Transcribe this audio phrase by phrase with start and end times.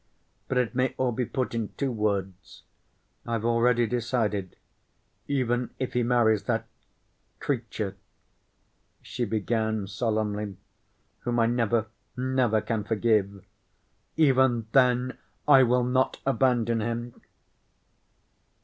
[0.47, 2.63] But it may all be put in two words.
[3.23, 4.55] I've already decided,
[5.27, 7.95] even if he marries that—creature,"
[9.03, 10.57] she began solemnly,
[11.19, 11.85] "whom I never,
[12.17, 13.45] never can forgive,
[14.17, 17.21] even then I will not abandon him.